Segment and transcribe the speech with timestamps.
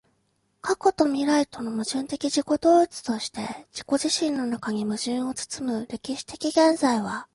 [0.61, 7.27] 過去と未来との矛盾的自己同一として自己自身の中に矛盾を包む歴史的現在は、